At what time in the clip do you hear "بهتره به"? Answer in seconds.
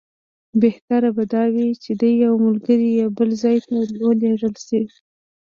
0.61-1.23